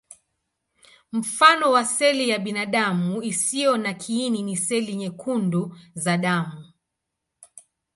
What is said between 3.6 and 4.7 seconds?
na kiini ni